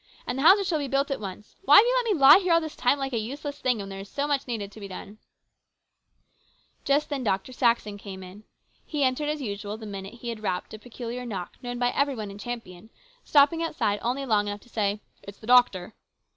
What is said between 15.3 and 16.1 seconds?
the doctor."